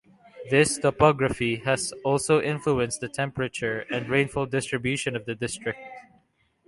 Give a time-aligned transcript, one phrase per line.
[0.49, 5.77] This topography has also influenced the temperature and rainfall distribution of the district.